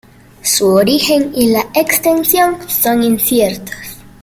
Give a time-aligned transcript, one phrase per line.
[0.41, 3.99] Su origen y la extensión son inciertos.